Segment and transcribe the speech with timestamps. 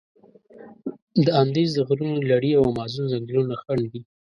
[1.25, 4.01] د اندیز د غرونو لړي او امازون ځنګلونه خنډ دي.